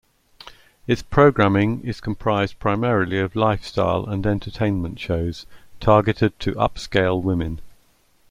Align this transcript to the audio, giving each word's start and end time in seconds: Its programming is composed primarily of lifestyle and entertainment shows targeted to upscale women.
Its 0.87 1.03
programming 1.03 1.79
is 1.83 2.01
composed 2.01 2.57
primarily 2.57 3.19
of 3.19 3.35
lifestyle 3.35 4.03
and 4.07 4.25
entertainment 4.25 4.97
shows 4.97 5.45
targeted 5.79 6.39
to 6.39 6.53
upscale 6.55 7.21
women. 7.21 7.61